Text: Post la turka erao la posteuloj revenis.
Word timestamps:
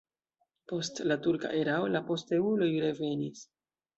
Post 0.71 1.01
la 1.11 1.17
turka 1.27 1.51
erao 1.59 1.91
la 1.97 2.01
posteuloj 2.09 2.71
revenis. 2.87 3.45